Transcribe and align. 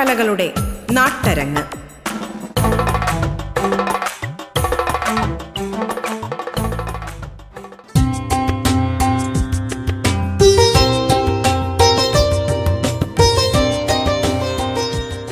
കലകളുടെ 0.00 0.52
നാട്ടരങ്ങ്. 0.92 1.62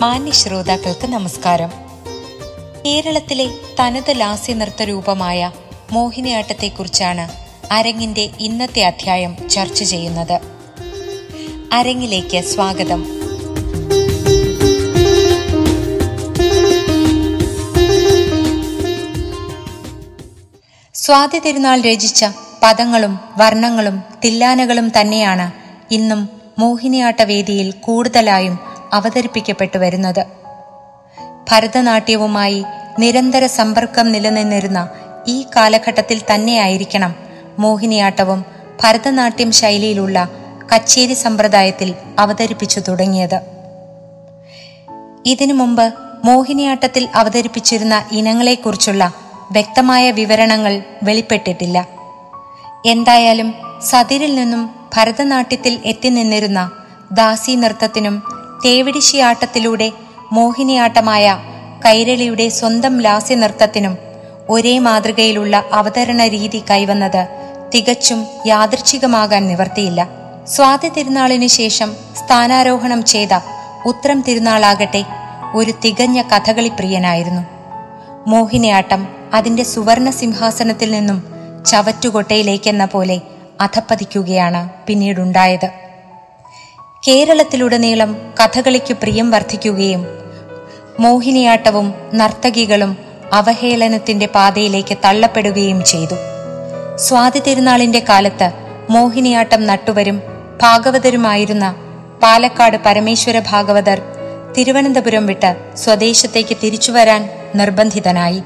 മാന്യ 0.02 0.30
ശ്രോതാക്കൾക്ക് 0.30 1.06
നമസ്കാരം. 1.06 1.70
കേരളത്തിലെ 2.86 3.50
തനത് 3.80 4.20
ലാസ്യ 4.20 4.54
നൃത്ത 4.54 4.82
രൂപമായ 4.82 5.50
മോഹിനിയാട്ടത്തെക്കുറിച്ചാണ് 5.92 7.28
അരങ്ങിന്റെ 7.72 8.30
ഇന്നത്തെ 8.40 8.82
അധ്യായം 8.82 9.48
ചർച്ച 9.48 9.82
ചെയ്യുന്നത്. 9.82 10.40
അരങ്ങിലേക്ക് 11.72 12.40
സ്വാഗതം. 12.40 13.17
സ്വാതി 21.08 21.38
തിരുനാൾ 21.38 21.80
രചിച്ച 21.80 22.24
പദങ്ങളും 22.62 23.20
വർണങ്ങളും 23.38 24.02
തില്ലാനകളും 24.24 25.00
തന്നെയാണ് 25.00 25.52
ഇന്നും 25.94 26.28
മോഹിനിയാട്ട 26.58 27.22
വേദിയിൽ 27.22 27.70
കൂടുതലായും 27.70 28.58
അവതരിപ്പിക്കപ്പെട്ടു 28.92 29.78
വരുന്നത്. 29.78 30.26
ഭരതനാട്യവുമായി 31.50 32.64
നിരന്തര 32.98 33.46
സമ്പർക്കം 33.46 34.12
നിലനിന്നിരുന്ന 34.12 34.88
ഈ 35.26 35.46
കാലഘട്ടത്തിൽ 35.56 36.20
തന്നെയായിരിക്കണം 36.34 37.14
മോഹിനിയാട്ടവും 37.58 38.44
ഭരതനാട്യം 38.82 39.52
ശൈലിയിലുള്ള 39.52 40.28
കച്ചേരി 40.74 41.14
സമ്പ്രദായത്തിൽ 41.14 41.94
അവതരിപ്പിച്ചു 42.18 42.80
തുടങ്ങിയത്. 42.80 43.40
ഇതിനു 45.26 45.52
മുമ്പ് 45.52 45.94
മോഹിനിയാട്ടത്തിൽ 46.24 47.08
അവതരിപ്പിച്ചിരുന്ന 47.14 48.04
ഇനങ്ങളെക്കുറിച്ചുള്ള 48.12 49.14
വ്യക്തമായ 49.50 50.10
വിവരണങ്ങൾ 50.10 50.82
വെളിപ്പെട്ടിട്ടില്ല. 51.02 51.86
എന്തായാലും 52.86 53.54
സതിരിൽ 53.82 54.34
നിന്നും 54.34 54.70
ഭരതനാട്യത്തിൽ 54.96 55.80
എത്തി 55.84 56.08
നിന്നിരുന്ന 56.08 56.70
ദാസി 57.12 57.52
നൃത്തത്തിനും 57.52 58.22
തേവിടിശിയാട്ടത്തിലൂടെ 58.64 59.92
മോഹിനിയാട്ടമായ 60.32 61.38
കൈരളിയുടെ 61.86 62.48
സ്വന്തം 62.48 63.00
ലാസ്യ 63.00 63.34
നൃത്തത്തിനും 63.34 63.98
ഒരേ 64.48 64.78
മാതൃകയിലുള്ള 64.78 65.64
അവതരണ 65.72 66.26
രീതി 66.26 66.62
കൈവന്നത് 66.70 67.28
തികച്ചും 67.74 68.26
യാദൃച്ഛികമാകാൻ 68.46 69.48
നിവർത്തിയില്ല. 69.48 70.08
സ്വാതി 70.44 70.88
തിരുനാളിനു 70.88 71.46
ശേഷം 71.46 71.96
സ്ഥാനാരോഹണം 72.16 73.04
ചെയ്ത 73.04 73.28
ഉത്രം 73.86 74.24
തിരുനാളാകട്ടെ 74.28 75.04
ഒരു 75.54 75.72
തികഞ്ഞ 75.84 76.22
കഥകളി 76.22 76.68
പ്രിയനായിരുന്നു 76.68 77.42
മോഹിനിയാട്ടം 78.26 79.17
അതിന്റെ 79.34 79.62
സുവർണ 79.62 80.10
സിംഹാസനത്തിൽ 80.10 80.90
നിന്നും 80.90 81.24
ചവറ്റുകൊട്ടയിലേക്കെന്ന 81.66 82.84
പോലെ 82.84 83.20
അധപ്പതിക്കുകയാണ് 83.60 84.86
പിന്നീടുണ്ടായത്. 84.86 85.70
കേരളത്തിലുടനീളം 87.08 88.32
കഥകളിക്ക് 88.40 88.94
പ്രിയം 88.94 89.30
വർദ്ധിക്കുകയും 89.30 90.06
മോഹിനിയാട്ടവും 91.00 91.94
നർത്തകികളും 92.14 92.96
അവഹേളനത്തിന്റെ 93.32 94.26
പാതയിലേക്ക് 94.26 94.98
തള്ളപ്പെടുകയും 95.04 95.84
ചെയ്തു. 95.84 96.14
സ്വാതി 96.96 97.38
തിരുനാളിന്റെ 97.38 98.02
കാലത്ത് 98.08 98.52
മോഹിനിയാട്ടം 98.90 99.66
നട്ടുവരും 99.66 100.22
ഭാഗവതരുമായിരുന്ന 100.62 101.74
പാലക്കാട് 102.22 102.76
പരമേശ്വര 102.86 103.38
ഭാഗവതർ 103.38 104.02
തിരുവനന്തപുരം 104.58 105.26
വിട്ട് 105.26 105.76
സ്വദേശത്തേക്ക് 105.76 106.56
തിരിച്ചുവരാൻ 106.62 107.28
നിർബന്ധിതനായി. 107.54 108.42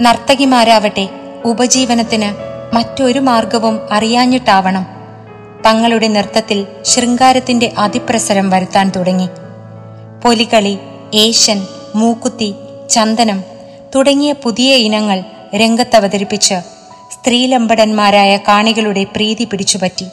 നർത്തകിമാരാവട്ടെ 0.00 1.08
ഉപജീവനത്തിന് 1.44 2.32
മറ്റൊരു 2.74 3.20
മാർഗവും 3.20 3.80
അറിയാഞ്ഞിട്ടാവണം. 3.92 4.86
തങ്ങളുടെ 5.66 6.08
നൃത്തത്തിൽ 6.08 6.66
ശൃംഗാരത്തിന്റെ 6.82 7.72
അതിപ്രസരം 7.78 8.50
വരുത്താൻ 8.50 8.92
തുടങ്ങി. 8.96 9.28
പൊലികളി 10.24 10.78
ഏഷ്യൻ 11.14 11.66
മൂക്കുത്തി 11.94 12.54
ചന്ദനം 12.90 13.44
തുടങ്ങിയ 13.94 14.32
പുതിയ 14.32 14.74
ഇനങ്ങൾ 14.74 15.22
രംഗത്തവതരിപ്പിച്ച് 15.56 16.54
സ്ത്രീലമ്പടന്മാരായ 17.12 18.36
കാണികളുടെ 18.36 19.04
പ്രീതി 19.04 19.44
പിടിച്ചുപറ്റി. 19.44 20.06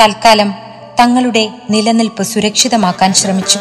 തൽക്കാലം 0.00 0.54
തങ്ങളുടെ 1.00 1.50
നിലനിൽപ്പ് 1.70 2.22
സുരക്ഷിതമാക്കാൻ 2.22 3.14
ശ്രമിച്ചു. 3.14 3.58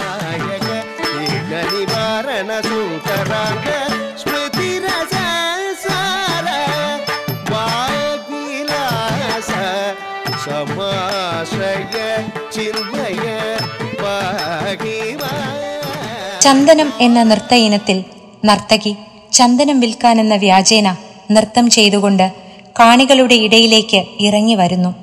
ചന്ദനം 16.47 16.93
എന്ന 17.01 17.23
നൃത്ത 17.23 17.53
ഇനത്തിൽ 17.53 18.03
നർത്തകി 18.45 18.95
ചന്ദനം 19.33 19.79
വിൽക്കാൻ 19.79 20.19
എന്ന 20.19 20.35
വ്യാജേന 20.35 20.95
നൃത്തം 21.31 21.69
ചെയ്തുകൊണ്ട് 21.69 22.31
കാണികളുടെ 22.79 23.35
ഇടയിലേക്ക് 23.35 24.03
ഇറങ്ങി 24.19 24.55
വരുന്നു. 24.55 24.95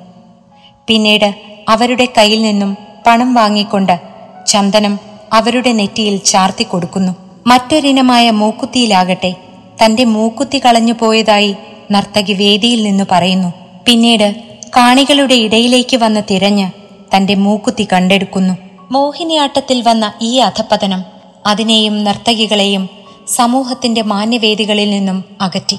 പിന്നീട് 0.87 1.35
അവരുടെ 1.69 2.07
കയ്യിൽ 2.17 2.41
നിന്നും 2.41 2.77
പണം 3.07 3.33
വാങ്ങിക്കൊണ്ട് 3.33 3.99
ചന്ദനം 4.47 4.99
അവരുടെ 5.33 5.71
നെറ്റിയിൽ 5.71 6.17
ചാർത്തി 6.17 6.63
കൊടുക്കുന്നു. 6.63 7.15
മറ്റൊരിനമായ 7.47 8.29
മൂക്കുത്തിയിലാകട്ടെ 8.31 9.35
തന്റെ 9.83 10.03
മൂക്കുത്തി 10.03 10.61
കളഞ്ഞു 10.65 10.93
പോയതായി 10.93 11.55
നർത്തകി 11.91 12.33
വേദിയിൽ 12.33 12.83
നിന്ന് 12.83 13.03
പറയുന്നു. 13.11 13.53
പിന്നീട് 13.87 14.35
കാണികളുടെ 14.75 15.35
ഇടയിലേക്ക് 15.35 15.97
വന്ന് 15.97 16.21
തിരഞ്ഞ് 16.31 16.69
തന്റെ 17.15 17.35
മൂക്കുത്തി 17.35 17.87
കണ്ടെടുക്കുന്നു. 17.93 18.53
മോഹിനിയാട്ടത്തിൽ 18.91 19.81
വന്ന 19.81 20.13
ഈ 20.21 20.37
അധപ്പതനം 20.37 21.14
അതിനെയും 21.45 22.03
നർത്തകികളെയും 22.03 22.89
സമൂഹത്തിന്റെ 23.27 24.01
മാന്യവേദികളിൽ 24.01 24.89
നിന്നും 24.89 25.23
അകറ്റി. 25.41 25.77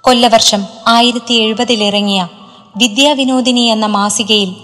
കൊല്ലവർഷം 0.00 0.66
ആയിരത്തി 0.86 1.34
എഴുപതിലിറങ്ങിയ 1.34 2.28
വിദ്യാവിനോദിനി 2.76 3.60
എന്ന 3.60 3.86
മാസികയിൽ 3.86 4.54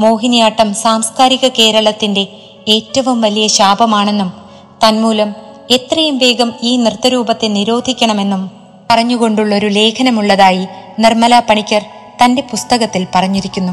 മോഹിനിയാട്ടം 0.00 0.74
സാംസ്കാരിക 0.74 1.48
കേരളത്തിന്റെ 1.48 2.26
ഏറ്റവും 2.68 3.20
വലിയ 3.20 3.46
ശാപമാണെന്നും 3.46 4.32
തന്മൂലം 4.84 5.34
എത്രയും 5.70 6.18
വേഗം 6.18 6.52
ഈ 6.62 6.76
നൃത്തരൂപത്തെ 6.76 7.46
നിരോധിക്കണമെന്നും 7.46 8.50
പറഞ്ഞുകൊണ്ടുള്ളൊരു 8.90 9.66
ലേഖനമുള്ളതായി 9.66 10.66
നിർമ്മല 10.98 11.38
പണിക്കർ 11.38 11.84
തന്റെ 12.24 12.42
പുസ്തകത്തിൽ 12.42 13.06
പറഞ്ഞിരിക്കുന്നു. 13.14 13.72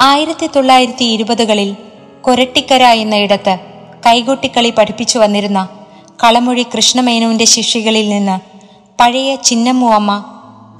ആയിരത്തി 0.00 0.46
തൊള്ളായിരത്തി 0.46 1.04
ഇരുപതുകളിൽ 1.04 1.76
കൊരട്ടിക്കര 2.20 2.82
എന്നയിടത്ത് 2.82 3.58
കൈകൊട്ടിക്കളി 4.06 4.70
പഠിപ്പിച്ചു 4.70 5.18
വന്നിരുന്ന 5.18 5.68
കളമൊഴി 6.24 6.66
കൃഷ്ണമേനോന്റെ 6.76 7.44
ശിഷ്യകളിൽ 7.44 8.08
നിന്ന് 8.08 8.40
പഴയ 9.00 9.36
ചിന്നമ്മു 9.36 9.88
അമ്മ 9.88 10.24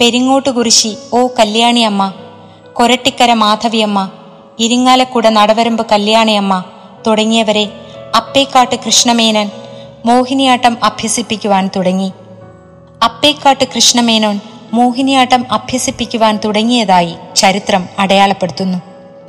പെരിങ്ങോട്ടുകുരിശി 0.01 0.97
ഓ 1.15 1.27
കല്യാണി 1.39 1.81
അമ്മ 1.81 2.13
കൊരട്ടിക്കര 2.73 3.33
മാധവിയമ്മ 3.33 4.11
ഇരിങ്ങാലക്കുട 4.59 5.29
നടവരമ്പ് 5.29 5.87
കല്യാണിയമ്മ 5.93 6.65
തുടങ്ങിയവരെ 7.07 7.73
അപ്പേക്കാട്ട് 8.17 8.77
കൃഷ്ണമേനൻ 8.87 9.51
മോഹിനിയാട്ടം 10.07 10.79
അഭ്യസിപ്പിക്കുവാൻ 10.85 11.71
തുടങ്ങി. 11.77 12.13
അപ്പേക്കാട്ട് 13.05 13.65
കൃഷ്ണമേനോൻ 13.77 14.41
മോഹിനിയാട്ടം 14.73 15.47
അഭ്യസിപ്പിക്കുവാൻ 15.53 16.39
തുടങ്ങിയതായി 16.45 17.15
ചരിത്രം 17.37 17.89
അടയാളപ്പെടുത്തുന്നു. 17.99 18.79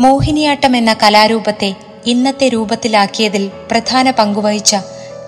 മോഹിനിയാട്ടം 0.01 0.77
എന്ന 0.77 0.94
കലാരൂപത്തെ 0.94 1.75
ഇന്നത്തെ 2.05 2.47
രൂപത്തിലാക്കിയതിൽ 2.47 3.51
പ്രധാന 3.71 4.11
പങ്കുവഹിച്ച 4.11 4.75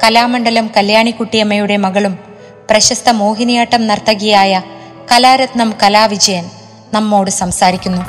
കലാമണ്ഡലം 0.04 0.69
കല്യാണിക്കുട്ടിയമ്മയുടെ 0.77 1.77
മകളും 1.77 2.19
പ്രശസ്ത 2.69 3.10
മോഹിനിയാട്ടം 3.10 3.88
നർത്തകിയായ 3.88 4.62
കലാരത്നം 5.12 5.74
കലാവിജയൻ 5.83 6.50
നമ്മോട് 6.94 7.30
സംസാരിക്കുന്നു. 7.30 8.01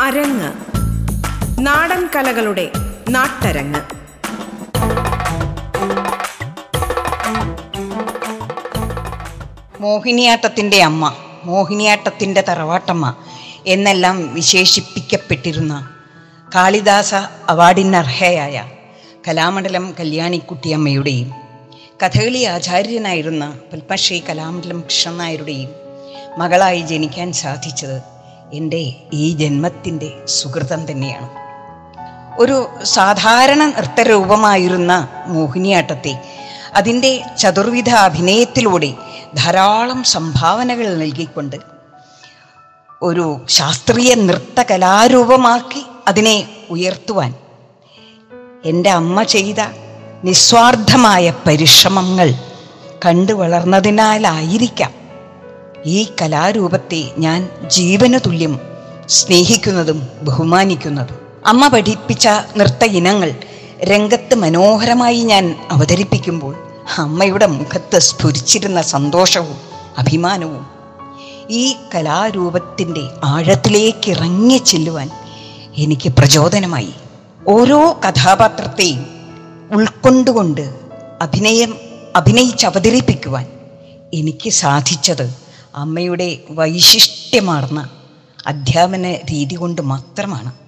അരങ്ങ്. 0.00 0.52
നാടൻ 1.58 2.08
കലകളുടെ 2.16 2.70
നാട്ടരങ്ങ്. 3.10 3.97
മോഹിനിയാട്ടത്തിന്റെ 9.80 10.82
അമ്മ 10.82 11.14
മോഹിനിയാട്ടത്തിന്റെ 11.44 12.40
തറവാട്ടമ്മ 12.40 13.14
എന്നെല്ലാം 13.66 14.34
വിശേഷിപ്പിക്കപ്പെട്ടിരുന്ന 14.34 15.88
കാളിദാസ 16.54 17.14
അവാർഡിനർഹയായ 17.48 18.64
കലാമണ്ഡലം 19.28 19.94
കല്യാണിക്കുട്ടിയമ്മയുടെയും 20.00 21.34
കഥകളി 22.02 22.42
ആചാര്യനായിരുന്ന 22.44 23.58
പത്മശ്രീ 23.72 24.20
കലാമണ്ഡലം 24.28 24.80
കൃഷ്ണൻ 24.80 25.18
നായരുടെയും 25.18 25.70
മകളായി 26.38 26.80
ജനിക്കാൻ 26.80 27.32
സാധിച്ചത് 27.32 28.02
എന്റെ 28.52 28.92
ഈ 29.12 29.32
ജന്മത്തിന്റെ 29.32 30.24
സുഹൃതം 30.26 30.90
തന്നെയാണ്. 30.90 31.28
ഒരു 32.38 32.56
സാധാരണ 32.82 33.64
നൃത്തരൂപമായിരുന്ന 33.66 35.08
മോഹിനിയാട്ടത്തെ 35.26 36.12
അതിന്റെ 36.78 37.24
ചതുർവിധ 37.38 37.90
അഭിനയത്തിലൂടെ 37.90 38.94
ധാരാളം 39.34 40.04
സംഭാവനകൾ 40.04 40.94
നൽകിക്കൊണ്ട് 40.94 41.56
ഒരു 43.02 43.40
ശാസ്ത്രീയ 43.48 44.14
നൃത്ത 44.14 44.62
കലാരൂപമാക്കി 44.70 45.82
അതിനെ 46.08 46.48
ഉയർത്തുവാൻ 46.70 47.34
എന്റെ 48.64 48.90
അമ്മ 48.90 49.22
ചെയ്ത 49.22 49.60
നിസ്വാർത്ഥമായ 50.24 51.32
പരിശ്രമങ്ങൾ 51.46 52.34
കണ്ടു 53.06 53.32
വളർന്നതിനാലായിരിക്കാം 53.32 54.94
ഈ 55.84 56.06
കലാരൂപത്തെ 56.22 57.10
ഞാൻ 57.18 57.48
ജീവന 57.66 58.18
തുല്യം 58.18 58.60
സ്നേഹിക്കുന്നതും 59.08 60.08
ബഹുമാനിക്കുന്നതും. 60.22 61.18
അമ്മ 61.46 61.68
പഠിപ്പിച്ച 61.68 62.28
നൃത്ത 62.56 62.84
ഇനങ്ങൾ 62.84 63.30
രംഗത്ത് 63.82 64.34
മനോഹരമായി 64.34 65.20
ഞാൻ 65.22 65.44
അവതരിപ്പിക്കുമ്പോൾ 65.70 66.67
അമ്മയുടെ 66.96 67.46
മുഖത്ത് 67.46 67.98
സ്ഫുരിച്ചിരുന്ന 67.98 68.82
സന്തോഷവും 68.82 69.56
അഭിമാനവും 69.98 70.66
ഈ 71.50 71.76
കലാരൂപത്തിന്റെ 71.94 73.08
ആഴത്തിലേക്ക് 73.24 74.10
ഇറങ്ങി 74.10 74.58
ചെല്ലുവാൻ 74.58 75.10
എനിക്ക് 75.76 76.08
പ്രചോദനമായി. 76.08 76.94
ഓരോ 77.48 78.00
കഥാപാത്രത്തെയും 78.08 79.06
ഉൾക്കൊണ്ടുകൊണ്ട് 79.70 80.74
അഭിനയം 81.20 81.76
അഭിനയിച്ച് 82.16 82.66
അവതരിപ്പിക്കുവാൻ 82.66 83.46
എനിക്ക് 84.14 84.50
സാധിച്ചത് 84.50 85.34
അമ്മയുടെ 85.74 86.38
വൈശിഷ്ട്യമാർന്ന 86.50 87.88
അധ്യാപന 88.46 89.12
രീതി 89.30 89.54
കൊണ്ട് 89.54 89.82
മാത്രമാണ്. 89.82 90.67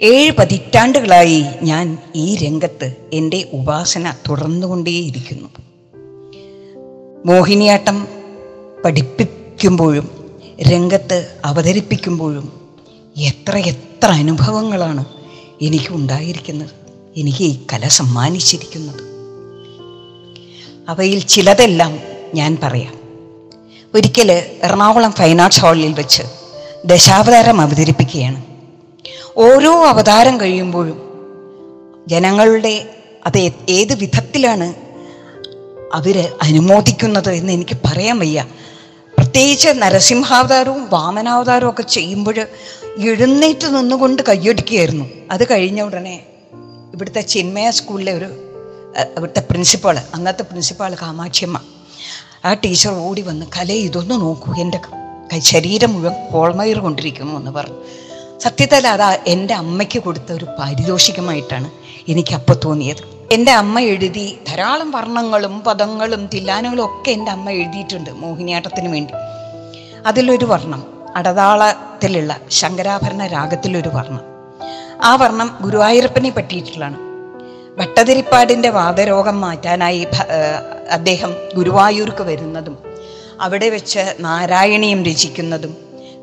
ഏഴ് 0.00 0.32
പതിറ്റാണ്ടുകളായി 0.38 1.44
ഞാൻ 1.62 1.98
ഈ 2.14 2.36
രംഗത്ത് 2.36 2.94
എന്റെ 3.12 3.48
ഉപാസന 3.52 4.14
തുടർന്നുകൊണ്ടേയിരിക്കുന്നു. 4.30 5.48
മോഹിനിയാട്ടം 7.26 8.08
പഠിപ്പിക്കുമ്പോഴും 8.84 10.30
രംഗത്ത് 10.62 11.28
അവതരിപ്പിക്കുമ്പോഴും 11.44 12.60
എത്ര 13.16 13.56
എത്ര 13.56 14.06
അനുഭവങ്ങളാണ് 14.06 15.04
എനിക്ക് 15.62 15.90
ഉണ്ടായിരിക്കുന്നത് 15.90 16.70
എനിക്ക് 17.16 17.44
ഈ 17.44 17.58
കല 17.72 17.88
സമ്മാനിച്ചിരിക്കുന്നത്. 17.88 19.00
അവയിൽ 20.88 21.18
ചിലതെല്ലാം 21.20 21.98
ഞാൻ 22.34 22.58
പറയാം. 22.62 22.94
ഒരിക്കൽ 23.94 24.32
എറണാകുളം 24.62 25.12
ഫൈൻ 25.12 25.42
ആർട്സ് 25.42 25.60
ഹാളിൽ 25.60 25.92
വെച്ച് 25.92 26.22
ദശാവതാരം 26.84 27.60
അവതരിപ്പിക്കുകയാണ്. 27.60 28.53
ഓരോ 29.36 29.84
അവതാരം 29.84 30.40
കഴിയുമ്പോഴും 30.40 30.98
ജനങ്ങളുടെ 32.08 32.96
അത് 33.26 33.50
ഏത് 33.68 33.94
വിധത്തിലാണ് 33.94 34.74
അവർ 35.94 36.32
അനുമോദിക്കുന്നത് 36.42 37.30
എന്ന് 37.30 37.52
എനിക്ക് 37.52 37.76
പറയാൻ 37.84 38.18
വയ്യ. 38.18 38.46
പ്രത്യേകിച്ച് 39.18 39.68
നരസിംഹാവതാരവും 39.68 40.88
വാമനാവതാരവും 40.90 41.70
ഒക്കെ 41.70 41.82
ചെയ്യുമ്പോൾ 41.82 42.40
എഴുന്നേറ്റ് 42.98 43.76
നിന്നുകൊണ്ട് 43.76 44.22
കയ്യടിക്കുകയായിരുന്നു. 44.28 45.04
അത് 45.30 45.50
കഴിഞ്ഞ 45.50 45.82
ഉടനെ 45.82 46.26
ഇവിടുത്തെ 46.94 47.20
ചിന്മയ 47.20 47.70
സ്കൂളിലെ 47.70 48.12
ഒരു 48.12 48.24
ഇവിടുത്തെ 49.16 49.40
പ്രിൻസിപ്പാൾ 49.40 49.98
അന്നത്തെ 50.14 50.42
പ്രിൻസിപ്പാൾ 50.42 50.96
കാമാക്ഷിയമ്മ 51.02 51.60
ആ 52.44 52.54
ടീച്ചർ 52.54 52.90
ഓടി 52.90 53.22
വന്ന് 53.22 53.46
കല 53.56 53.72
ഇതൊന്ന് 53.72 54.14
നോക്കൂ. 54.14 54.54
എന്റെ 54.60 54.80
ശരീരം 55.38 55.92
മുഴുവൻ 55.92 56.32
കോൾമയർ 56.32 56.78
കൊണ്ടിരിക്കുന്നു 56.78 57.34
എന്ന് 57.38 57.50
പറഞ്ഞു. 57.50 58.03
സത്യത്തിൽ 58.40 58.86
അതാ 58.86 59.16
എന്റെ 59.26 59.54
അമ്മയ്ക്ക് 59.54 59.98
കൊടുത്ത 59.98 60.32
ഒരു 60.32 60.44
പാരിതോഷികമായിട്ടാണ് 60.44 61.70
എനിക്ക് 62.08 62.34
അപ്പോൾ 62.34 62.56
തോന്നിയത്. 62.64 63.30
എന്റെ 63.32 63.52
അമ്മ 63.52 63.80
എഴുതി 63.80 64.38
ധാരാളം 64.48 64.90
വർണങ്ങളും 64.90 65.60
പദങ്ങളും 65.60 66.26
തില്ലാനങ്ങളും 66.26 66.84
ഒക്കെ 66.84 67.10
എന്റെ 67.10 67.30
അമ്മ 67.30 67.50
എഴുതിയിട്ടുണ്ട് 67.50 68.10
മോഹിനിയാട്ടത്തിന് 68.10 68.88
വേണ്ടി. 68.88 69.12
അതിലൊരു 70.06 70.44
വർണം 70.44 70.86
അടതാളത്തിലുള്ള 71.16 72.36
ശങ്കരാഭരണ 72.50 73.26
രാഗത്തിലൊരു 73.26 73.88
വർണം. 73.88 74.20
ആ 75.02 75.16
വർണം 75.16 75.58
ഗുരുവായൂരപ്പനെ 75.60 76.30
പറ്റിയിട്ടുള്ളതാണ്. 76.30 76.98
ഭട്ടതിരിപ്പാടിന്റെ 77.78 78.70
വാദരോഗം 78.70 79.40
മാറ്റാനായി 79.40 80.06
അദ്ദേഹം 80.90 81.36
ഗുരുവായൂർക്ക് 81.56 82.22
വരുന്നതും 82.22 82.78
അവിടെ 83.40 83.68
വെച്ച് 83.70 84.16
നാരായണീയം 84.20 85.04
രചിക്കുന്നതും 85.04 85.76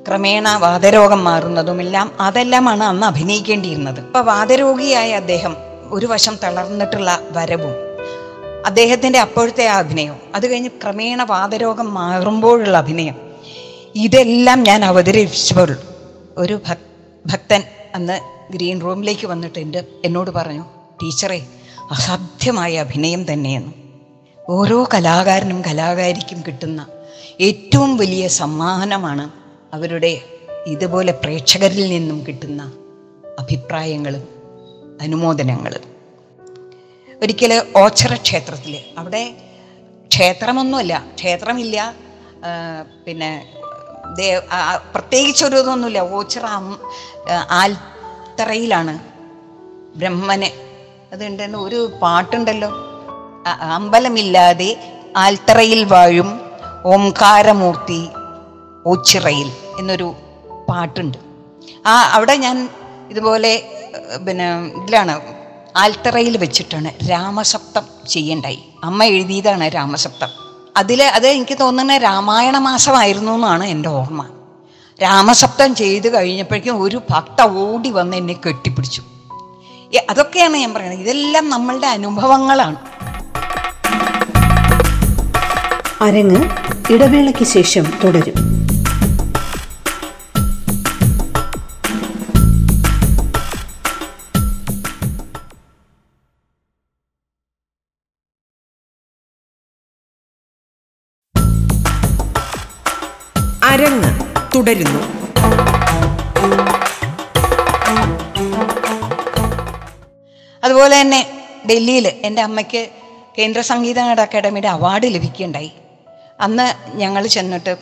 ക്രമേണ 0.07 0.49
വാതരോഗം 0.49 1.23
മാറുന്നതുമെല്ലാം 1.23 2.11
അതെല്ലാമാണ് 2.19 2.83
അന്ന് 2.83 3.07
അഭിനയിക്കേണ്ടിയിരുന്നത്. 3.07 3.99
ഇപ്പൊ 3.99 4.21
വാതരോഗിയായ 4.21 5.13
അദ്ദേഹം 5.13 5.55
ഒരു 5.89 6.05
വശം 6.05 6.35
തളർന്നിട്ടുള്ള 6.43 7.19
വരവും 7.31 7.73
അദ്ദേഹത്തിന്റെ 8.65 9.19
അപ്പോഴത്തെ 9.19 9.67
ആ 9.67 9.77
അഭിനയം 9.77 10.17
അത് 10.35 10.51
കഴിഞ്ഞ് 10.51 10.69
ക്രമേണ 10.69 11.23
വാതരോഗം 11.23 11.93
മാറുമ്പോഴുള്ള 11.93 12.77
അഭിനയം. 12.77 13.15
ഇതെല്ലാം 13.95 14.63
ഞാൻ 14.63 14.85
അവതരിപ്പിച്ചപ്പോൾ 14.85 15.77
ഒരു 16.37 16.59
ഭക് 16.67 16.87
ഭക്തൻ 17.25 17.63
അന്ന് 17.95 18.19
ഗ്രീൻ 18.53 18.81
റൂമിലേക്ക് 18.81 19.27
വന്നിട്ട് 19.27 19.59
എന്റെ 19.59 19.83
എന്നോട് 20.05 20.31
പറഞ്ഞു 20.31 20.63
ടീച്ചറെ 21.03 21.41
അസാധ്യമായ 21.91 22.79
അഭിനയം 22.79 23.33
തന്നെയെന്ന് 23.33 23.71
ഓരോ 24.49 24.87
കലാകാരനും 24.93 25.61
കലാകാരിക്കും 25.61 26.43
കിട്ടുന്ന 26.47 26.85
ഏറ്റവും 27.41 27.97
വലിയ 27.97 28.27
സമ്മാനമാണ് 28.27 29.40
അവരുടെ 29.73 30.21
ഇതുപോലെ 30.67 31.11
പ്രേക്ഷകരിൽ 31.11 31.89
നിന്നും 31.89 32.27
കിട്ടുന്ന 32.27 32.71
അഭിപ്രായങ്ങളും 33.39 34.27
അനുമോദനങ്ങളും. 35.01 35.91
ഒരിക്കൽ 37.23 37.65
ഓച്ചറ 37.75 38.15
ക്ഷേത്രത്തിൽ 38.15 38.79
അവിടെ 38.97 39.33
ക്ഷേത്രമൊന്നുമല്ല 40.07 41.05
ക്ഷേത്രമില്ല 41.15 41.95
പിന്നെ 43.07 43.53
ദേ- 44.15 44.41
ആ, 44.51 44.75
ഒരു 45.45 45.55
ഇതൊന്നുമില്ല. 45.55 45.99
ഓച്ചറ 45.99 46.41
ആൽത്തറയിലാണ് 47.49 48.99
ബ്രഹ്മനെ. 49.97 50.53
അതുണ്ടെന്ന് 51.13 51.57
ഒരു 51.57 51.91
പാട്ടുണ്ടല്ലോ. 52.01 52.69
അമ്പലമില്ലാതെ 53.61 54.99
ആൽത്തറയിൽ 55.17 55.83
വാഴും 55.83 56.41
ഓംകാരമൂർത്തി 56.85 58.09
ഓച്ചിറയിൽ 58.87 59.51
എന്നൊരു 59.79 60.15
പാട്ടുണ്ട്. 60.69 61.17
ആ 61.85 62.09
അവിടെ 62.13 62.35
ഞാൻ 62.35 62.69
ഇതുപോലെ 63.09 63.63
പിന്നെ 64.27 64.57
ഇതിലാണ് 64.65 65.21
ആൽത്തറയിൽ 65.77 66.37
വെച്ചിട്ടാണ് 66.37 67.09
രാമസപ്തം 67.09 67.81
ചെയ്യണ്ടായി. 68.09 68.63
അമ്മ 68.83 69.03
എഴുതിയതാണ് 69.03 69.75
രാമസപ്തം. 69.75 70.27
അതിൽ 70.77 71.03
അത് 71.03 71.27
എനിക്ക് 71.27 71.57
തോന്നുന്നത് 71.59 72.01
രാമായണ 72.01 72.57
മാസമായിരുന്നു 72.57 73.31
എന്നാണ് 73.31 73.63
എന്റെ 73.63 73.89
ഓർമ്മ. 73.89 74.25
രാമസപ്തം 75.03 75.75
ചെയ്ത് 75.75 76.13
കഴിഞ്ഞപ്പോഴേക്കും 76.13 76.81
ഒരു 76.81 77.01
ഭക്ത 77.09 77.41
ഓടി 77.41 77.89
വന്ന് 77.89 78.17
എന്നെ 78.17 78.33
കെട്ടിപ്പിടിച്ചു. 78.33 79.01
അതൊക്കെയാണ് 80.09 80.57
ഞാൻ 80.57 80.73
പറയുന്നത് 80.73 80.99
ഇതെല്ലാം 80.99 81.49
നമ്മളുടെ 81.49 81.87
അനുഭവങ്ങളാണ്. 81.87 82.75
അരങ്ങ് 86.01 86.41
ഇടവേളയ്ക്ക് 86.93 87.43
ശേഷം 87.43 87.83
തുടരും. 88.03 88.60
തുടരുന്നു. 104.61 104.99
അതുപോലെ 110.63 111.01
തന്നെ 111.01 111.43
ഡൽഹിയിൽ 111.69 112.07
എന്റെ 112.07 112.41
അമ്മയ്ക്ക് 112.41 112.89
കേന്ദ്ര 113.37 113.61
സംഗീത 113.61 113.99
അക്കാദമിയുടെ 113.99 114.67
അവാർഡ് 114.67 115.03
ലഭിക്കുകയുണ്ടായി. 115.03 115.71
അന്ന് 116.39 116.97
ഞങ്ങൾ 116.97 117.27
ചെന്നിട്ട് 117.27 117.77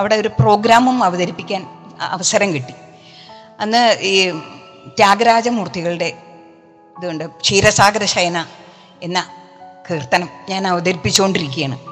അവിടെ 0.00 0.14
ഒരു 0.14 0.28
പ്രോഗ്രാമും 0.28 1.04
അവതരിപ്പിക്കാൻ 1.04 1.66
അവസരം 2.00 2.54
കിട്ടി. 2.54 2.74
അന്ന് 3.60 3.98
ഈ 4.00 4.30
ത്യാഗരാജമൂർത്തികളുടെ 4.88 6.12
ഇതുണ്ട് 6.98 7.26
ക്ഷീരസാഗര 7.26 8.04
ശയന 8.04 8.46
എന്ന 9.02 9.26
കീർത്തനം 9.90 10.28
ഞാൻ 10.48 10.66
അവതരിപ്പിച്ചുകൊണ്ടിരിക്കുകയാണ്. 10.66 11.91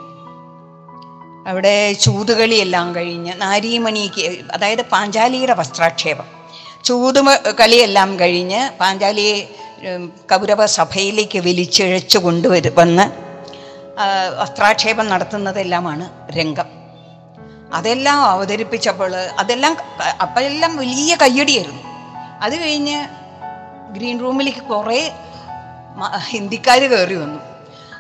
അവിടെ 1.47 1.93
ചൂതുകളിയെല്ലാം 1.93 2.95
കഴിഞ്ഞ് 2.95 3.33
നാരീമണിക്ക് 3.37 4.39
അതായത് 4.53 4.83
പാഞ്ചാലിയുടെ 4.83 5.55
വസ്ത്രാക്ഷേപം. 5.55 6.25
ചൂത് 6.85 7.21
കളിയെല്ലാം 7.61 8.21
കഴിഞ്ഞ് 8.21 8.71
പാഞ്ചാലിയെ 8.79 9.49
കൗരവ 10.31 10.67
സഭയിലേക്ക് 10.67 11.39
വലിച്ചിഴച്ചു 11.39 12.19
കൊണ്ടുവരു 12.19 12.73
വന്ന് 12.79 13.07
വസ്ത്രാക്ഷേപം 14.41 15.09
നടത്തുന്നതെല്ലാമാണ് 15.09 16.31
രംഗം. 16.39 16.69
അതെല്ലാം 17.75 18.19
അവതരിപ്പിച്ചപ്പോൾ 18.25 19.17
അതെല്ലാം 19.17 19.77
അപ്പോഴെല്ലാം 20.21 20.77
വലിയ 20.77 21.17
കയ്യടിയായിരുന്നു. 21.23 21.83
അത് 22.43 22.61
കഴിഞ്ഞ് 22.61 22.99
ഗ്രീൻ 23.93 24.21
റൂമിലേക്ക് 24.21 24.59
കുറേ 24.59 25.13
ഹിന്ദിക്കാർ 26.29 26.81
കയറി 26.81 27.15
വന്നു. 27.15 27.41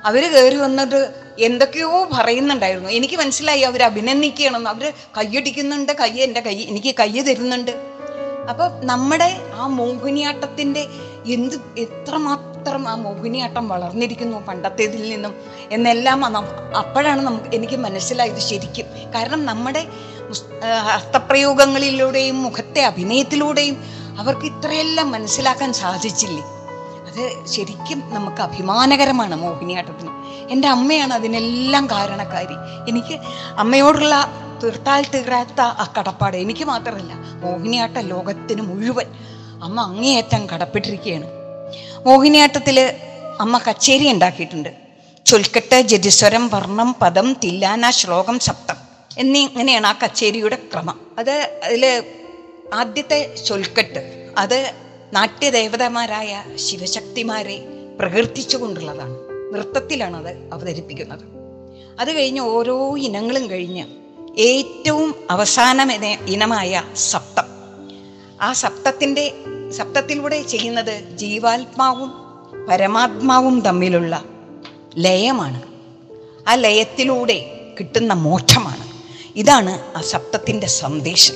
അവർ 0.04 0.22
കയറി 0.32 0.56
വന്നിട്ട് 0.56 1.29
എന്തൊക്കെയോ 1.48 1.90
പറയുന്നുണ്ടായിരുന്നു. 2.14 2.90
എനിക്ക് 2.98 3.16
മനസ്സിലായി 3.22 3.62
അവർ 3.68 3.82
അഭിനന്ദിക്കണം 3.82 4.64
അവർ 4.72 4.86
കയ്യടിക്കുന്നുണ്ട് 5.18 5.92
കൈ 6.00 6.12
എന്റെ 6.26 6.40
കൈ 6.40 6.56
എനിക്ക് 6.70 6.92
കൈ 7.00 7.12
തരുന്നുണ്ട്. 7.28 7.72
അപ്പൊ 8.50 8.64
നമ്മുടെ 8.90 9.30
ആ 9.54 9.66
മോഹിനിയാട്ടത്തിന്റെ 9.78 10.82
എന്ത് 11.34 11.56
എത്രമാത്രം 11.84 12.82
ആ 12.88 12.94
മോഹിനിയാട്ടം 13.04 13.64
വളർന്നിരിക്കുന്നു 13.68 14.38
പണ്ടത്തേതിൽ 14.48 15.02
നിന്നും 15.12 15.34
എന്നെല്ലാം 15.76 16.20
അപ്പോഴാണ് 16.82 17.22
നമുക്ക് 17.26 17.50
എനിക്ക് 17.58 17.76
മനസ്സിലായത് 17.86 18.40
ശരിക്കും. 18.50 18.86
കാരണം 19.14 19.42
നമ്മുടെ 19.50 19.82
ഹസ്തപ്രയോഗങ്ങളിലൂടെയും 20.94 22.38
മുഖത്തെ 22.46 22.82
അഭിനയത്തിലൂടെയും 22.90 23.76
അവർക്ക് 24.20 24.46
ഇത്രയെല്ലാം 24.52 25.10
മനസ്സിലാക്കാൻ 25.16 25.70
സാധിച്ചില്ലേ? 25.82 26.44
അത് 27.08 27.22
ശരിക്കും 27.54 28.00
നമുക്ക് 28.16 28.42
അഭിമാനകരമാണ് 28.48 29.34
മോഹിനിയാട്ടത്തിന്. 29.44 30.12
എന്റെ 30.50 30.68
അമ്മയാണ് 30.68 31.12
അതിനെല്ലാം 31.12 31.90
കാരണക്കാരി. 31.90 32.56
എനിക്ക് 32.90 33.20
അമ്മയോടുള്ള 33.58 34.14
തീർത്താൽ 34.62 35.06
തീരാത്ത 35.14 35.60
ആ 35.60 35.92
കടപ്പാട് 35.98 36.36
എനിക്ക് 36.36 36.64
മാത്രമല്ല 36.64 37.12
മോഹിനിയാട്ട 37.14 37.98
ലോകത്തിന് 37.98 38.62
മുഴുവൻ 38.62 39.06
അമ്മ 39.62 39.80
അങ്ങേയറ്റം 39.80 40.46
കടപ്പെട്ടിരിക്കുകയാണ്. 40.50 41.28
മോഹിനിയാട്ടത്തിൽ 42.06 42.78
അമ്മ 43.40 43.60
കച്ചേരി 43.68 44.10
ഉണ്ടാക്കിയിട്ടുണ്ട്. 44.10 44.68
ചൊൽക്കെട്ട് 45.26 45.80
ജതിസ്വരം 45.80 46.48
വർണം 46.48 46.96
പദം 47.02 47.36
തില്ലാന 47.44 47.90
ശ്ലോകം 47.90 48.38
സപ്തം 48.38 48.76
എന്നീ 49.18 49.40
ഇങ്ങനെയാണ് 49.46 49.86
ആ 49.86 49.94
കച്ചേരിയുടെ 50.04 50.58
ക്രമം. 50.72 51.00
അത് 51.18 51.60
അതിൽ 51.64 52.04
ആദ്യത്തെ 52.74 53.34
ചൊൽക്കെട്ട് 53.34 54.32
അത് 54.38 54.72
നാട്യദേവതമാരായ 55.12 56.42
ശിവശക്തിമാരെ 56.56 57.58
പ്രകീർത്തിച്ചുകൊണ്ടുള്ളതാണ്. 58.00 59.16
നൃത്തത്തിലാണ് 59.52 60.16
അത് 60.16 60.50
അവതരിപ്പിക്കുന്നത്. 60.52 61.40
അത് 62.00 62.12
കഴിഞ്ഞ് 62.12 62.40
ഓരോ 62.40 62.98
ഇനങ്ങളും 62.98 63.50
കഴിഞ്ഞ് 63.50 63.86
ഏറ്റവും 64.38 65.14
അവസാനം 65.30 65.92
ഇന- 65.92 66.26
ഇനമായ 66.26 66.82
സപ്തം. 66.96 67.42
ആ 68.40 68.52
സപ്തത്തിന്റെ 68.52 69.34
സപ്തത്തിലൂടെ 69.70 70.42
ചെയ്യുന്നത് 70.42 71.16
ജീവാത്മാവും 71.16 72.12
പരമാത്മാവും 72.66 73.60
തമ്മിലുള്ള 73.60 74.24
ലയമാണ്. 74.98 75.62
ആ 76.48 76.54
ലയത്തിലൂടെ 76.54 77.56
കിട്ടുന്ന 77.80 78.12
മോക്ഷമാണ്. 78.12 78.90
ഇതാണ് 79.36 79.96
ആ 79.96 80.00
സപ്തത്തിന്റെ 80.00 80.66
സന്ദേശം. 80.66 81.34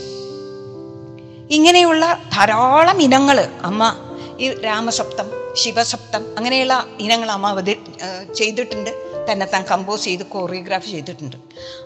ഇങ്ങനെയുള്ള 1.51 2.23
ധാരാളം 2.33 3.03
ഇനങ്ങൾ 3.03 3.41
അമ്മ 3.41 3.97
ഈ 4.41 4.51
രാമസപ്തം 4.51 5.31
ശിവസപ്തം 5.55 6.35
അങ്ങനെയുള്ള 6.39 6.87
ഇനങ്ങൾ 7.01 7.31
അമ്മ 7.31 7.47
അവതരി 7.47 7.81
ചെയ്തിട്ടുണ്ട്. 8.35 8.91
തന്നെ 9.33 9.47
താൻ 9.53 9.65
കമ്പോസ് 9.71 10.05
ചെയ്ത് 10.05 10.27
കോറിയോഗ്രാഫി 10.27 10.91
ചെയ്തിട്ടുണ്ട്. 10.91 11.37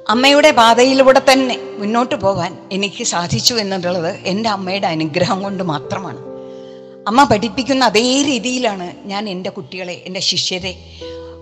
അമ്മയുടെ 0.09 0.51
പാതയിലൂടെ 0.51 1.21
തന്നെ 1.33 1.57
മുന്നോട്ട് 1.79 2.15
പോകാൻ 2.15 2.69
എനിക്ക് 2.73 3.05
സാധിച്ചു 3.05 3.55
എന്നുള്ളത് 3.55 4.17
എന്റെ 4.17 4.49
അമ്മയുടെ 4.49 4.87
അനുഗ്രഹം 4.87 5.43
കൊണ്ട് 5.43 5.63
മാത്രമാണ്. 5.63 6.19
അമ്മ 7.09 7.25
പഠിപ്പിക്കുന്ന 7.25 7.85
അതേ 7.85 8.23
രീതിയിലാണ് 8.23 9.09
ഞാൻ 9.09 9.29
എന്റെ 9.29 9.51
കുട്ടികളെ 9.51 10.03
എന്റെ 10.07 10.21
ശിഷ്യരെ 10.21 10.73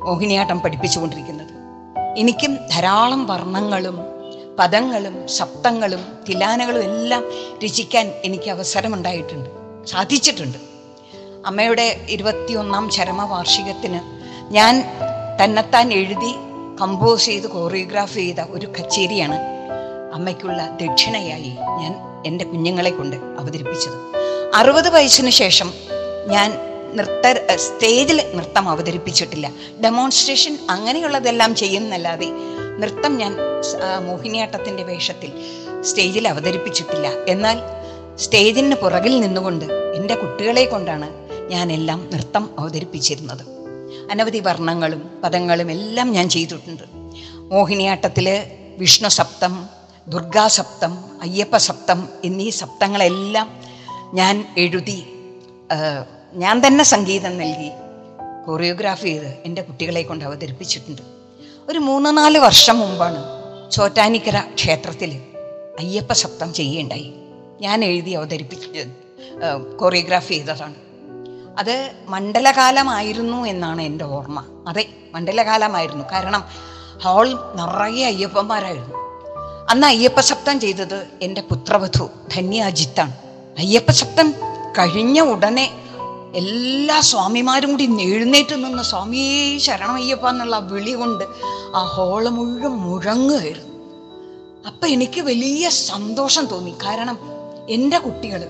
മോഹിനിയാട്ടം 0.04 0.60
പഠിപ്പിച്ചുകൊണ്ടിരിക്കുന്നത്. 0.60 1.52
എനിക്കും 2.18 2.56
ധാരാളം 2.56 3.26
വർണങ്ങളും 3.26 3.98
പദങ്ങളും 4.58 5.28
ശബ്ദങ്ങളും 5.28 6.04
തിലാനകളും 6.28 6.82
എല്ലാം 6.82 7.25
രചിക്കാൻ 7.64 8.12
എനിക്ക് 8.25 8.50
അവസരമുണ്ടായിട്ടുണ്ട് 8.50 9.50
സാധിച്ചിട്ടുണ്ട്. 9.86 10.75
അമ്മയുടെ 11.46 12.06
ഇരുപത്തിയൊന്നാം 12.08 12.90
ചരമവാർഷികത്തിന് 12.90 14.00
ഞാൻ 14.54 14.74
തന്നെത്താൻ 15.40 15.92
എഴുതി 15.92 16.32
കമ്പോസ് 16.80 17.26
ചെയ്ത് 17.26 17.46
കോറിയോഗ്രാഫ് 17.46 18.14
ചെയ്ത 18.14 18.40
ഒരു 18.48 18.66
കച്ചേരിയാണ് 18.66 19.38
അമ്മയ്ക്കുള്ള 20.16 20.78
ദക്ഷിണയായി 20.82 21.52
ഞാൻ 21.80 21.92
എന്റെ 22.26 22.44
കുഞ്ഞുങ്ങളെ 22.44 22.90
കൊണ്ട് 22.90 23.16
അവതരിപ്പിച്ചത്. 23.16 23.96
അറുപത് 24.54 24.88
വയസ്സിന് 24.88 25.30
ശേഷം 25.30 25.72
ഞാൻ 26.26 26.48
നൃത്ത 26.96 27.26
സ്റ്റേജിൽ 27.56 28.18
നൃത്തം 28.34 28.68
അവതരിപ്പിച്ചിട്ടില്ല. 28.68 29.46
ഡെമോൺസ്ട്രേഷൻ 29.84 30.58
അങ്ങനെയുള്ളതെല്ലാം 30.70 31.54
ചെയ്യുന്നല്ലാതെ 31.54 32.28
നൃത്തം 32.80 33.16
ഞാൻ 33.16 33.32
മോഹിനിയാട്ടത്തിന്റെ 34.06 34.82
വേഷത്തിൽ 34.82 35.30
സ്റ്റേജിൽ 35.82 36.28
അവതരിപ്പിച്ചിട്ടില്ല. 36.28 37.08
എന്നാൽ 37.28 37.58
സ്റ്റേജിന് 38.24 38.76
പുറകിൽ 38.82 39.20
നിന്നുകൊണ്ട് 39.20 39.64
എന്റെ 39.98 40.14
കുട്ടികളെ 40.14 40.64
കൊണ്ടാണ് 40.64 41.25
ഞാൻ 41.50 41.72
എല്ലാം 41.72 42.00
നൃത്തം 42.12 42.44
അവതരിപ്പിച്ചിരുന്നത്. 42.58 43.42
അനവധി 44.10 44.38
വർണങ്ങളും 44.38 45.02
പദങ്ങളും 45.24 45.70
എല്ലാം 45.70 46.08
ഞാൻ 46.12 46.28
ചെയ്തിട്ടുണ്ട്. 46.28 46.84
മോഹിനിയാട്ടത്തിൽ 47.52 48.28
വിഷ്ണു 48.78 49.08
സപ്തം 49.08 49.52
ദുർഗാസപ്തം 50.08 50.92
അയ്യപ്പ 51.22 51.56
സപ്തം 51.56 52.08
എന്നീ 52.24 52.50
സപ്തങ്ങളെല്ലാം 52.50 53.48
ഞാൻ 54.14 54.34
എഴുതി 54.58 54.98
ഞാൻ 56.34 56.56
തന്നെ 56.66 56.84
സംഗീതം 56.84 57.34
നൽകി 57.38 57.70
കൊറിയോഗ്രാഫി 58.46 59.08
ചെയ്ത് 59.08 59.28
എന്റെ 59.46 59.62
കുട്ടികളെ 59.62 60.02
കൊണ്ട് 60.02 60.24
അവതരിപ്പിച്ചിട്ടുണ്ട്. 60.24 61.02
ഒരു 61.68 61.78
മൂന്ന് 61.78 62.10
നാല് 62.18 62.38
വർഷം 62.38 62.78
മുമ്പാണ് 62.78 63.22
ചോറ്റാനിക്കര 63.70 64.38
ക്ഷേത്രത്തിൽ 64.54 65.12
അയ്യപ്പ 65.78 66.12
സപ്തം 66.12 66.54
ചെയ്യുകയുണ്ടായി 66.54 67.08
ഞാൻ 67.60 67.84
എഴുതി 67.84 68.10
അവതരിപ്പിച്ച് 68.10 68.84
കൊറിയോഗ്രാഫി 69.80 70.32
ചെയ്തതാണ്. 70.34 70.76
അത് 71.58 71.92
മണ്ഡലകാലമായിരുന്നു 72.08 73.46
എന്നാണ് 73.46 73.82
എന്റെ 73.82 74.04
ഓർമ്മ. 74.04 74.44
അതെ 74.68 74.88
മണ്ഡലകാലമായിരുന്നു. 75.14 76.04
കാരണം 76.12 76.44
ഹാൾ 77.02 77.28
നിറയെ 77.54 78.04
അയ്യപ്പന്മാരായിരുന്നു. 78.04 79.06
അന്ന് 79.70 79.86
അയ്യപ്പ 79.86 80.20
ശബ്ദം 80.20 80.60
ചെയ്തത് 80.60 81.06
എന്റെ 81.22 81.40
പുത്രവധു 81.40 82.08
ധന്യ 82.34 82.62
അജിത്താണ് 82.62 83.12
അയ്യപ്പ 83.58 83.90
ശബ്ദം 83.90 84.34
കഴിഞ്ഞ 84.78 85.20
ഉടനെ 85.20 85.82
എല്ലാ 86.34 87.00
സ്വാമിമാരും 87.00 87.70
കൂടി 87.70 88.00
എഴുന്നേറ്റ് 88.00 88.54
നിന്ന് 88.54 88.82
സ്വാമിയേ 88.82 89.58
ശരണമയ്യപ്പ 89.58 90.28
എന്നുള്ള 90.28 90.58
വിളി 90.58 90.92
കൊണ്ട് 90.92 91.25
ആ 91.76 91.84
ഹോൾ 91.84 92.28
മുഴുവൻ 92.28 92.70
മുഴങ്ങുകയായിരുന്നു. 92.70 93.76
അപ്പം 94.66 94.88
എനിക്ക് 94.88 95.20
വലിയ 95.20 95.68
സന്തോഷം 95.68 96.46
തോന്നി. 96.46 96.70
കാരണം 96.70 97.18
എന്റെ 97.68 97.98
കുട്ടികൾ 97.98 98.48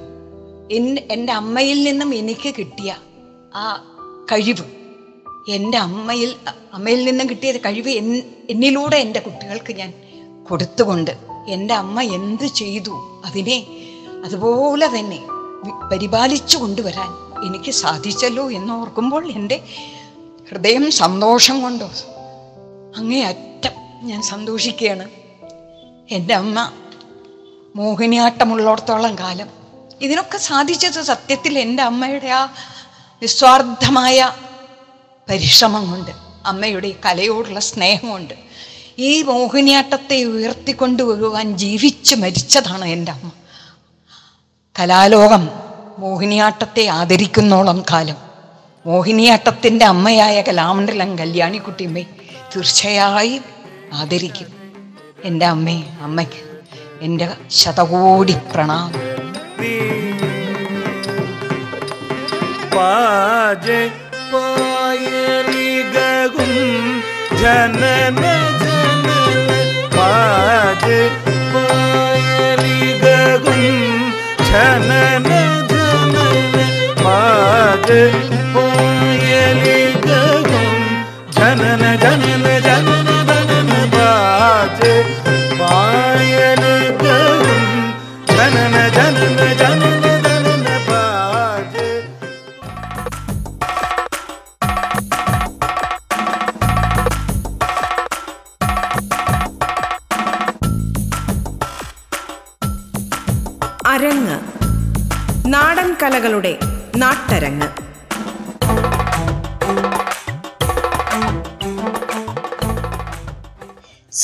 എന്റെ 1.11 1.33
അമ്മയിൽ 1.33 1.83
നിന്നും 1.85 2.15
എനിക്ക് 2.15 2.55
കിട്ടിയ 2.59 2.97
ആ 3.55 3.95
കഴിവ് 4.33 4.65
എന്റെ 5.49 5.79
അമ്മയിൽ 5.79 6.37
അമ്മയിൽ 6.73 7.05
നിന്നും 7.05 7.31
കിട്ടിയ 7.31 7.53
കഴിവ് 7.53 7.91
എന്നിലൂടെ 7.91 8.97
എന്റെ 8.97 9.21
കുട്ടികൾക്ക് 9.21 9.73
ഞാൻ 9.73 9.95
കൊടുത്തുകൊണ്ട് 10.49 11.11
എന്റെ 11.49 11.75
അമ്മ 11.75 12.03
എന്ത് 12.03 12.45
ചെയ്തു 12.45 13.23
അതിനെ 13.25 13.67
അതുപോലെ 14.25 14.87
തന്നെ 14.87 15.27
പരിപാലിച്ചു 15.93 16.59
കൊണ്ടുവരാൻ 16.59 17.43
എനിക്ക് 17.47 17.71
സാധിച്ചല്ലോ 17.71 18.51
എന്ന് 18.51 18.75
ഓർക്കുമ്പോൾ 18.75 19.33
എന്റെ 19.33 19.63
ഹൃദയം 20.51 20.91
സന്തോഷം 20.91 21.63
കൊണ്ടോ 21.63 21.91
അങ്ങേയറ്റം 22.97 24.07
ഞാൻ 24.07 24.23
സന്തോഷിക്കുകയാണ്. 24.23 25.11
എന്റെ 26.11 26.35
അമ്മ 26.35 26.73
മോഹിനിയാട്ടമുള്ളിടത്തോളം 27.77 29.19
കാലം 29.19 29.66
ഇതിനൊക്കെ 30.01 30.39
സാധിച്ചത് 30.39 31.03
സത്യത്തിൽ 31.03 31.59
എന്റെ 31.59 31.83
അമ്മയുടെ 31.83 32.27
ആ 32.27 32.45
നിസ്വാർത്ഥമായ 33.23 34.33
പരിശ്രമം 35.31 35.91
കൊണ്ട് 35.91 36.11
അമ്മയുടെ 36.47 36.95
കലയോടുള്ള 37.05 37.61
സ്നേഹം 37.61 38.11
കൊണ്ട് 38.11 38.35
ഈ 38.99 39.23
മോഹിനിയാട്ടത്തെ 39.23 40.25
ഉയർത്തിക്കൊണ്ടുവരുവാൻ 40.25 41.57
ജീവിച്ച് 41.59 42.15
മരിച്ചതാണ് 42.15 42.85
എന്റെ 42.85 43.13
അമ്മ. 43.13 43.31
കലാലോകം 44.79 45.51
മോഹിനിയാട്ടത്തെ 45.99 46.87
ആദരിക്കുന്നോളം 46.87 47.85
കാലം 47.91 48.17
മോഹിനിയാട്ടത്തിന്റെ 48.87 49.85
അമ്മയായ 49.85 50.41
കലാമണ്ഡലം 50.41 51.19
കല്യാണിക്കുട്ടിയമ്മേ 51.19 52.03
തീർച്ചയായും 52.57 53.45
ആദരിക്കും. 53.93 54.47
എന്റെ 55.25 55.47
അമ്മേ 55.47 55.83
അമ്മയ്ക്ക് 56.01 56.65
എന്റെ 57.01 57.37
ശതകോടി 57.51 58.35
പ്രണാമം. 58.55 59.16
பாஜை 62.77 63.83
பாயலிகும் 64.33 65.39
ஜனன 67.41 68.23
ஜனன 68.63 69.09
பாஜை 69.97 71.01
பாயலிகும் 71.55 72.69
ஜனன 74.51 75.31
ஜனன 75.73 76.57
பாஜை 77.05 78.03
பாயலிகும் 78.57 80.05
ஜனன 81.37 81.83
ஜனன 82.03 82.47
ஜனன 82.65 83.09
ஜனன 83.29 83.73
பாஜை 83.97 84.95
பாயலிகும் 85.61 87.36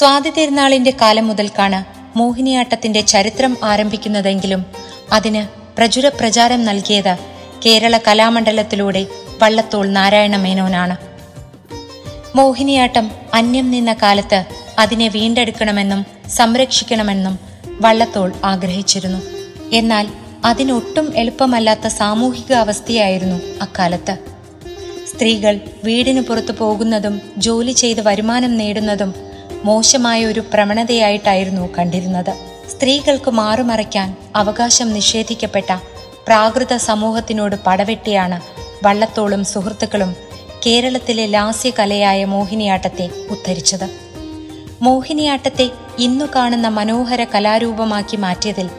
സ്വാതി 0.02 0.30
തിരുനാളിന്റെ 0.30 0.92
കാലം 1.00 1.28
മുതൽക്കാണ് 1.28 1.84
മോഹിനിയാട്ടത്തിന്റെ 2.18 3.00
ചരിത്രം 3.00 3.56
ആരംഭിക്കുന്നതെങ്കിലും 3.64 4.66
അതിന് 5.12 5.76
പ്രചുര 5.76 6.08
പ്രചാരം 6.08 6.64
നൽകിയത് 6.64 7.16
കേരള 7.66 7.98
കലാമണ്ഡലത്തിലൂടെ 8.08 9.06
വള്ളത്തോൾ 9.42 9.88
നാരായണ 9.88 10.36
മേനോനാണ്. 10.36 10.96
മോഹിനിയാട്ടം 12.36 13.10
അന്യം 13.34 13.70
നിന്ന 13.70 13.92
കാലത്ത് 13.92 14.44
അതിനെ 14.78 15.08
വീണ്ടെടുക്കണമെന്നും 15.08 16.06
സംരക്ഷിക്കണമെന്നും 16.28 17.38
വള്ളത്തോൾ 17.80 18.32
ആഗ്രഹിച്ചിരുന്നു. 18.44 19.18
എന്നാൽ 19.72 20.08
അതിനൊട്ടും 20.44 21.12
എളുപ്പമല്ലാത്ത 21.16 21.86
സാമൂഹിക 21.86 22.52
അവസ്ഥയായിരുന്നു 22.52 23.40
അക്കാലത്ത്. 23.62 24.16
സ്ത്രീകൾ 25.12 25.60
വീടിനു 25.84 26.20
പുറത്തു 26.20 26.52
പോകുന്നതും 26.52 27.20
ജോലി 27.38 27.72
ചെയ്ത് 27.72 28.00
വരുമാനം 28.00 28.58
നേടുന്നതും 28.58 29.31
മോശമായ 29.64 30.24
ഒരു 30.24 30.40
പ്രവണതയായിട്ടായിരുന്നു 30.40 31.68
കണ്ടിരുന്നത്. 31.78 32.30
സ്ത്രീകൾക്ക് 32.70 33.30
മാറുമറയ്ക്കാൻ 33.30 34.16
അവകാശം 34.36 34.92
നിഷേധിക്കപ്പെട്ട 34.92 35.72
പ്രാകൃത 36.26 36.76
സമൂഹത്തിനോട് 36.76 37.56
പടവെട്ടിയാണ് 37.66 38.40
വള്ളത്തോളും 38.84 39.44
സുഹൃത്തുക്കളും 39.44 40.16
കേരളത്തിലെ 40.66 41.26
ലാസ്യകലയായ 41.26 42.24
മോഹിനിയാട്ടത്തെ 42.24 43.10
ഉദ്ധരിച്ചത്. 43.30 43.90
മോഹിനിയാട്ടത്തെ 44.82 45.70
ഇന്നു 45.98 46.24
കാണുന്ന 46.34 46.68
മനോഹര 46.68 47.24
കലാരൂപമാക്കി 47.24 48.16
മാറ്റിയതിൽ 48.16 48.70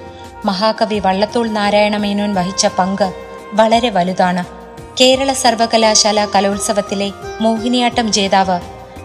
മഹാകവി 0.45 0.99
വള്ളത്തോൾ 0.99 1.49
നാരായണ 1.49 1.97
മേനോൻ 1.97 2.33
വഹിച്ച 2.33 2.65
പങ്ക് 2.79 3.13
വളരെ 3.53 3.89
വലുതാണ്. 3.89 4.43
കേരള 5.01 5.33
സർവകലാശാല 5.33 6.27
കലോത്സവത്തിലെ 6.35 7.11
മോഹിനിയാട്ടം 7.41 8.11
ജേതാവ് 8.13 8.59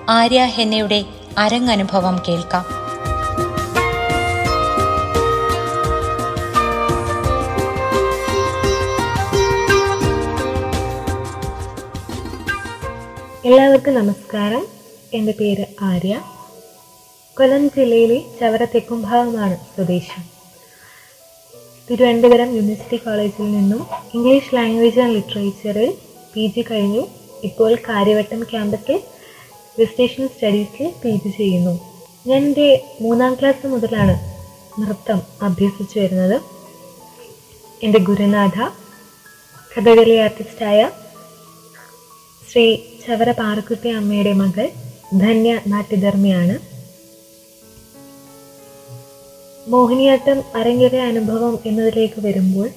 ആര്യ 0.09 0.45
ഹെന്നയുടെ 0.45 1.05
അരങ്ങനുഭവം 1.39 2.23
കേൾക്കാം. 2.29 2.65
എല്ലാവർക്കും 13.45 13.95
നമസ്കാരം. 13.95 14.67
എന്റെ 15.13 15.35
പേര് 15.41 15.67
ആര്യ. 15.81 16.21
കൊല്ലം 17.39 17.71
ജില്ലയിലെ 17.71 18.25
ചവറ 18.41 18.65
തെക്കുംഭാഗമാണ് 18.65 19.57
സ്വദേശം. 19.57 20.23
തിരുവനന്തപുരം 21.91 22.51
യൂണിവേഴ്സിറ്റി 22.55 22.97
കോളേജിൽ 22.97 23.43
നിന്നും 23.43 23.87
ഇംഗ്ലീഷ് 24.15 24.55
ലാംഗ്വേജ് 24.55 25.01
ആൻഡ് 25.01 25.15
ലിറ്ററേച്ചറിൽ 25.15 25.95
പി 26.35 26.53
ജി 26.57 26.65
കഴിഞ്ഞു. 26.71 27.07
ഇപ്പോൾ 27.45 27.75
കാര്യവട്ടം 27.75 28.43
ക്യാമ്പസിൽ 28.43 29.01
വിസ്റ്റേഷൻ 29.79 30.29
സ്റ്റഡീസിൽ 30.29 30.93
പി 31.03 31.11
ജി 31.11 31.29
ചെയ്യുന്നു. 31.29 31.75
ഞാൻ 32.27 32.45
എന്റെ 32.45 32.69
മൂന്നാം 33.01 33.35
ക്ലാസ് 33.35 33.67
മുതലാണ് 33.67 34.15
നൃത്തം 34.81 35.23
അഭ്യസിച്ചു 35.43 35.99
വരുന്നത്. 35.99 36.41
എന്റെ 37.83 37.99
ഗുരുനാഥ 37.99 38.59
കഥകളി 39.73 40.17
ആർട്ടിസ്റ്റായ 40.17 40.91
ശ്രീ 42.51 42.77
ചവറ 42.77 43.31
പാറക്കുട്ടി 43.31 43.89
അമ്മയുടെ 43.89 44.33
മകൾ 44.33 44.67
ധന്യ 45.19 45.61
നാട്യധർമ്മിയാണ്. 45.67 46.57
മോഹിനിയാട്ടം 49.69 50.39
അരങ്ങേറ 50.55 50.97
അനുഭവം 50.97 51.59
എന്നതിലേക്ക് 51.67 52.21
വരുമ്പോൾ 52.21 52.69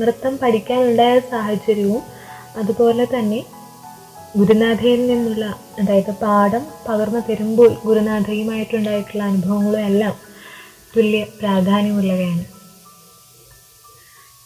നൃത്തം 0.00 0.38
പഠിക്കാനുണ്ടായ 0.38 1.20
സാഹചര്യവും 1.20 2.02
അതുപോലെ 2.56 3.04
തന്നെ 3.04 3.40
ഗുരുനാഥയിൽ 4.38 5.00
നിന്നുള്ള 5.08 5.44
അതായത് 5.80 6.12
പാഠം 6.22 6.62
പകർന്നു 6.86 7.20
തരുമ്പോൾ 7.26 7.70
ഗുരുനാഥയുമായിട്ടുണ്ടായിട്ടുള്ള 7.86 9.22
അനുഭവങ്ങളും 9.30 9.82
എല്ലാം 9.90 10.14
തുല്യ 10.94 11.20
പ്രാധാന്യമുള്ളവയാണ്. 11.40 12.44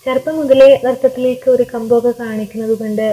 ചെറുപ്പം 0.07 0.35
മുതലേ 0.39 0.69
നൃത്തത്തിലേക്ക് 0.85 1.49
ഒരു 1.51 1.65
കമ്പൊക്കെ 1.73 2.13
കാണിക്കുന്നത് 2.23 2.75
കൊണ്ട് 2.81 3.07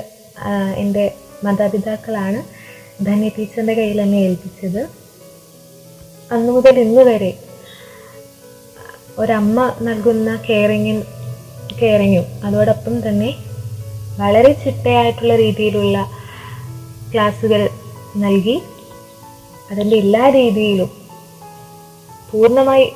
എന്റെ 0.83 1.05
മാതാപിതാക്കളാണ് 1.45 2.39
ധന്യ 3.05 3.29
ടീച്ചറിന്റെ 3.37 3.75
കയ്യിൽ 3.79 3.99
എന്നെ 4.01 4.19
ഏൽപ്പിച്ചത്. 4.27 4.81
അന്നു 6.33 6.51
മുതൽ 6.55 6.75
ഇന്ന് 6.85 7.03
വരെ 7.09 7.31
ഒരമ്മ 9.21 9.59
നൽകുന്ന 9.87 10.29
കെയറിങ്ങും 10.47 10.99
കെയറിങ്ങും 11.79 12.25
അതോടൊപ്പം 12.47 12.95
തന്നെ 13.07 13.31
വളരെ 14.21 14.51
ചിട്ടയായിട്ടുള്ള 14.63 15.35
രീതിയിലുള്ള 15.43 15.97
ക്ലാസ്സുകൾ 17.13 17.69
നൽകി 18.17 18.61
അതിന്റെ 19.71 19.95
എല്ലാ 19.95 20.29
രീതിയിലും 20.29 20.89
പൂർണമായി 22.31 22.91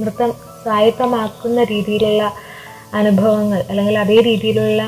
നൃത്തം 0.00 0.30
സ്വായത്തമാക്കുന്ന 0.62 1.64
രീതിയിലുള്ള 1.64 2.22
അനുഭവങ്ങൾ 2.94 3.64
അല്ലെങ്കിൽ 3.70 3.98
അതേ 3.98 4.20
രീതിയിലുള്ള 4.20 4.82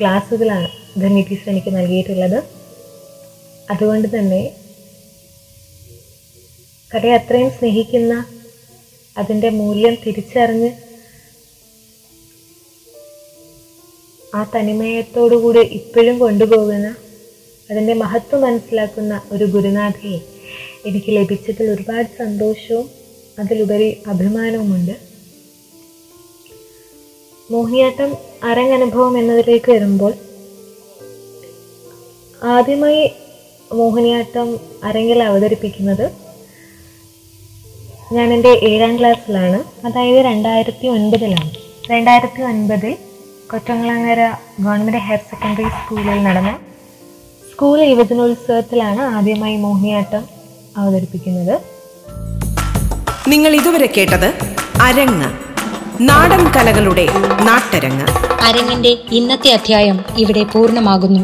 ക്ലാസ്സുകളാണ് 0.00 0.68
ധന്യ 1.00 1.22
ടീച്ചർ 1.22 1.50
എനിക്ക് 1.50 1.76
നൽകിയിട്ടുള്ളത്. 1.76 2.38
അതുകൊണ്ട് 3.70 4.08
തന്നെ 4.08 4.42
കലയെ 6.94 7.14
അത്രയും 7.14 7.50
സ്നേഹിക്കുന്ന 7.50 8.24
അതിന്റെ 9.18 9.48
മൂല്യം 9.48 9.94
തിരിച്ചറിഞ്ഞ് 10.06 10.70
ആ 14.34 14.46
തനിമയത്തോടുകൂടി 14.56 15.58
ഇപ്പോഴും 15.58 16.18
കൊണ്ടുപോകുന്ന 16.18 16.96
അതിന്റെ 17.70 17.94
മഹത്വം 17.94 18.40
മനസ്സിലാക്കുന്ന 18.40 19.20
ഒരു 19.32 19.44
ഗുരുനാഥയെ 19.44 20.18
എനിക്ക് 20.86 21.04
ലഭിച്ചതിൽ 21.08 21.70
ഒരുപാട് 21.70 22.06
സന്തോഷവും 22.18 22.90
അതിലുപരി 23.38 23.96
അഭിമാനവുമുണ്ട്. 24.06 24.92
മോഹിനിയാട്ടം 27.50 28.16
അരങ്ങനുഭവം 28.42 29.18
എന്നതിലേക്ക് 29.18 29.72
വരുമ്പോൾ 29.72 30.14
ആദ്യമായി 32.42 33.10
മോഹിനിയാട്ടം 33.72 34.60
അരങ്ങിൽ 34.84 35.22
അവതരിപ്പിക്കുന്നത് 35.22 36.10
ഞാൻ 38.12 38.32
എന്റെ 38.32 38.48
ഏഴാം 38.48 38.98
ക്ലാസ്സിലാണ്. 38.98 39.86
അതായത് 39.86 40.16
രണ്ടായിരത്തി 40.16 40.86
ഒൻപതിലാണ്. 40.86 41.50
രണ്ടായിരത്തി 41.90 42.42
ഒൻപതിൽ 42.42 42.96
കൊറ്റങ്ങളങ്ങര 43.52 44.32
ഗവൺമെന്റ് 44.60 44.96
ഹയർ 44.96 45.18
സെക്കൻഡറി 45.18 45.68
സ്കൂളിൽ 45.68 46.22
നടന്ന 46.22 46.56
സ്കൂൾ 47.52 47.80
യുവജനോത്സവത്തിലാണ് 47.80 49.00
ആദ്യമായി 49.00 49.56
മോഹിനിയാട്ടം 49.56 50.24
അവതരിപ്പിക്കുന്നത്. 50.76 51.60
നിങ്ങൾ 53.28 53.54
ഇതുവരെ 53.54 53.86
കേട്ടത് 53.96 54.34
അരങ്ങ്. 54.82 55.30
നാടൻ 56.00 56.52
കലകളുടെ 56.56 57.06
നാട്ടരങ്ങ്. 57.42 58.06
അരങ്ങിന്റെ 58.44 58.98
ഇന്നത്തെ 59.12 59.50
അധ്യായം 59.50 60.04
ഇവിടെ 60.18 60.42
പൂർണമാകുന്നു. 60.42 61.20